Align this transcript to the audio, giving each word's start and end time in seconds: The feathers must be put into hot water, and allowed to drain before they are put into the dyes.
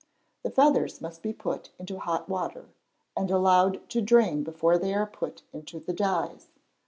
The 0.41 0.49
feathers 0.49 0.99
must 0.99 1.21
be 1.21 1.31
put 1.31 1.69
into 1.77 1.99
hot 1.99 2.27
water, 2.27 2.69
and 3.15 3.29
allowed 3.29 3.87
to 3.91 4.01
drain 4.01 4.41
before 4.43 4.79
they 4.79 4.95
are 4.95 5.05
put 5.05 5.43
into 5.53 5.79
the 5.79 5.93
dyes. 5.93 6.47